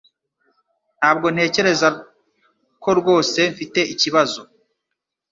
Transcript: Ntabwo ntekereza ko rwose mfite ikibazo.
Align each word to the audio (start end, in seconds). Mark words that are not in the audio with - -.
Ntabwo 0.99 1.27
ntekereza 1.33 1.87
ko 2.83 2.89
rwose 2.99 3.39
mfite 3.53 3.79
ikibazo. 3.93 4.41